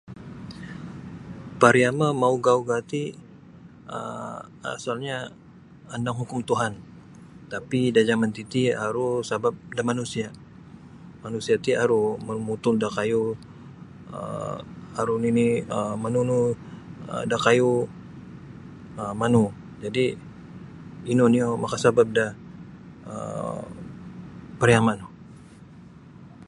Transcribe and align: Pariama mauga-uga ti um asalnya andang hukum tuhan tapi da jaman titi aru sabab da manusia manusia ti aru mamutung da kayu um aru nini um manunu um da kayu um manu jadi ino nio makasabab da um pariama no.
Pariama 1.61 2.07
mauga-uga 2.21 2.77
ti 2.91 3.01
um 3.95 4.35
asalnya 4.75 5.17
andang 5.95 6.17
hukum 6.21 6.39
tuhan 6.49 6.73
tapi 7.53 7.79
da 7.95 8.01
jaman 8.09 8.31
titi 8.37 8.63
aru 8.85 9.07
sabab 9.29 9.55
da 9.75 9.81
manusia 9.91 10.27
manusia 11.25 11.55
ti 11.65 11.71
aru 11.83 12.01
mamutung 12.27 12.77
da 12.83 12.87
kayu 12.97 13.23
um 14.17 14.59
aru 15.01 15.13
nini 15.23 15.47
um 15.75 15.93
manunu 16.03 16.39
um 17.11 17.23
da 17.31 17.37
kayu 17.45 17.71
um 19.01 19.13
manu 19.21 19.43
jadi 19.83 20.05
ino 21.11 21.25
nio 21.33 21.47
makasabab 21.63 22.07
da 22.17 22.27
um 23.13 23.63
pariama 24.59 24.93
no. 24.99 25.05